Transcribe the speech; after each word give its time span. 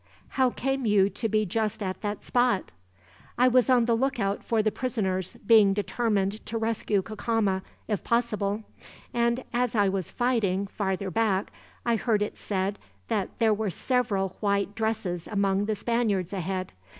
"How 0.29 0.49
came 0.49 0.87
you 0.87 1.11
to 1.11 1.29
be 1.29 1.45
just 1.45 1.83
at 1.83 2.01
that 2.01 2.23
spot?" 2.23 2.71
"I 3.37 3.47
was 3.47 3.69
on 3.69 3.85
the 3.85 3.93
lookout 3.93 4.43
for 4.43 4.63
the 4.63 4.71
prisoners, 4.71 5.37
being 5.45 5.75
determined 5.75 6.43
to 6.47 6.57
rescue 6.57 7.03
Cacama, 7.03 7.61
if 7.87 8.03
possible; 8.03 8.63
and 9.13 9.43
as 9.53 9.75
I 9.75 9.89
was 9.89 10.09
fighting, 10.09 10.65
farther 10.65 11.11
back, 11.11 11.51
I 11.85 11.97
heard 11.97 12.23
it 12.23 12.39
said 12.39 12.79
that 13.09 13.29
there 13.37 13.53
were 13.53 13.69
several 13.69 14.37
white 14.39 14.73
dresses 14.73 15.27
among 15.27 15.65
the 15.65 15.75
Spaniards 15.75 16.33
ahead. 16.33 16.73